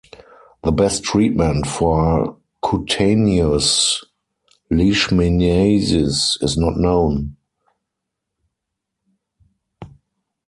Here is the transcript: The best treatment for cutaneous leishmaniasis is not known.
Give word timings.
The 0.63 0.71
best 0.71 1.03
treatment 1.03 1.67
for 1.67 2.35
cutaneous 2.67 4.03
leishmaniasis 4.71 6.41
is 6.41 6.57
not 6.57 6.75
known. 6.77 7.35